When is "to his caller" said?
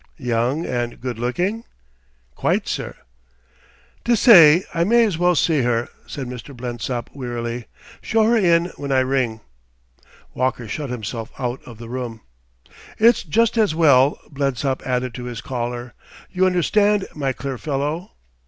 15.13-15.93